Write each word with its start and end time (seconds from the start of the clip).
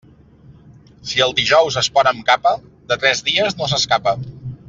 Si 1.09 1.21
el 1.25 1.35
dijous 1.41 1.77
es 1.83 1.89
pon 1.97 2.09
amb 2.13 2.25
capa, 2.31 2.55
de 2.93 2.99
tres 3.05 3.23
dies 3.31 3.59
no 3.61 3.69
s'escapa. 3.75 4.17